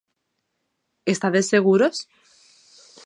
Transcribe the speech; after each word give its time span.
Estades 1.13 1.51
seguros? 1.53 2.03